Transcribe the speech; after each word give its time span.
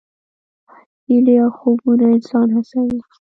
هیلې 1.07 1.35
او 1.43 1.49
خوبونه 1.57 2.05
انسان 2.15 2.47
هڅوي. 2.55 2.99